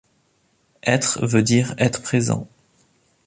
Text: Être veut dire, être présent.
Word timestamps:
Être 0.81 1.27
veut 1.27 1.43
dire, 1.43 1.75
être 1.77 2.01
présent. 2.01 2.47